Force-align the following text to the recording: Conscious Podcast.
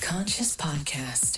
Conscious 0.00 0.56
Podcast. 0.56 1.37